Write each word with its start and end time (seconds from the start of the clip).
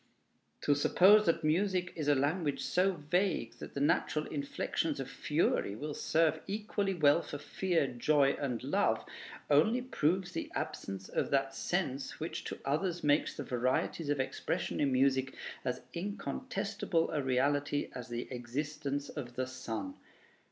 To 0.61 0.73
suppose 0.73 1.27
that 1.27 1.43
music 1.43 1.93
is 1.95 2.07
a 2.07 2.15
language 2.15 2.61
so 2.65 2.93
vague 2.93 3.59
that 3.59 3.75
the 3.75 3.79
natural 3.79 4.25
inflections 4.25 4.99
of 4.99 5.07
fury 5.07 5.75
will 5.75 5.93
serve 5.93 6.41
equally 6.47 6.95
well 6.95 7.21
for 7.21 7.37
fear, 7.37 7.85
joy, 7.85 8.31
and 8.41 8.63
love, 8.63 9.05
only 9.47 9.79
proves 9.79 10.31
the 10.31 10.51
absence 10.55 11.07
of 11.07 11.29
that 11.29 11.53
sense 11.53 12.19
which 12.19 12.43
to 12.45 12.57
others 12.65 13.03
makes 13.03 13.37
the 13.37 13.43
varieties 13.43 14.09
of 14.09 14.19
expression 14.19 14.79
in 14.79 14.91
music 14.91 15.35
as 15.63 15.83
incontestable 15.93 17.11
a 17.11 17.21
reality 17.21 17.91
as 17.93 18.07
the 18.09 18.27
existence 18.31 19.07
of 19.07 19.35
the 19.35 19.45
sun.... 19.45 19.93